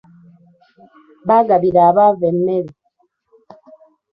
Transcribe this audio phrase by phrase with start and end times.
[1.27, 2.71] Baagabira abavu emmere.